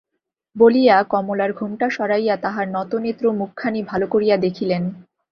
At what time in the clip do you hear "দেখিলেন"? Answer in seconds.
4.37-4.83